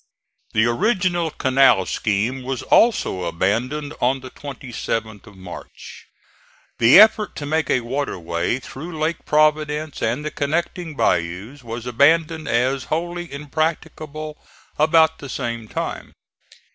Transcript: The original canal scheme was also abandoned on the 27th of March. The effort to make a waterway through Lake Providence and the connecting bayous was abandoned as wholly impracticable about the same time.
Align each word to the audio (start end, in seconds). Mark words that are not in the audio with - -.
The 0.53 0.65
original 0.65 1.29
canal 1.29 1.85
scheme 1.85 2.41
was 2.41 2.63
also 2.63 3.25
abandoned 3.25 3.93
on 4.01 4.21
the 4.21 4.31
27th 4.31 5.27
of 5.27 5.37
March. 5.37 6.07
The 6.79 6.99
effort 6.99 7.35
to 7.35 7.45
make 7.45 7.69
a 7.69 7.81
waterway 7.81 8.57
through 8.59 8.97
Lake 8.99 9.25
Providence 9.27 10.01
and 10.01 10.25
the 10.25 10.31
connecting 10.31 10.95
bayous 10.95 11.63
was 11.63 11.85
abandoned 11.85 12.47
as 12.47 12.85
wholly 12.85 13.31
impracticable 13.31 14.43
about 14.79 15.19
the 15.19 15.29
same 15.29 15.67
time. 15.67 16.13